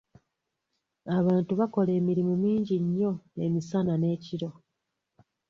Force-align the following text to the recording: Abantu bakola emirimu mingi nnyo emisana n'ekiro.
Abantu 1.17 1.51
bakola 1.59 1.91
emirimu 1.99 2.33
mingi 2.43 2.75
nnyo 2.83 3.11
emisana 3.45 3.93
n'ekiro. 3.97 4.49